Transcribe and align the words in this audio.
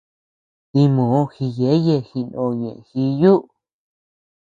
Dimoo 0.73 1.21
gíyeye 1.33 1.95
jinoo 2.09 2.51
ñeʼe 2.59 2.79
jíyuu. 2.89 3.41